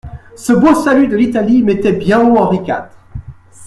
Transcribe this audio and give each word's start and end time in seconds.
Ce 0.35 0.51
beau 0.51 0.73
salut 0.73 1.07
de 1.07 1.15
l'Italie 1.15 1.61
mettait 1.61 1.93
bien 1.93 2.21
haut 2.21 2.35
Henri 2.37 2.63
quatre. 2.63 2.97